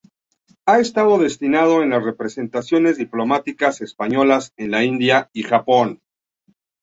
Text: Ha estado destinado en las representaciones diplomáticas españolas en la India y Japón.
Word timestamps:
Ha 0.65 0.79
estado 0.79 1.19
destinado 1.19 1.83
en 1.83 1.91
las 1.91 2.01
representaciones 2.03 2.97
diplomáticas 2.97 3.81
españolas 3.81 4.51
en 4.57 4.71
la 4.71 4.83
India 4.83 5.29
y 5.31 5.43
Japón. 5.43 6.01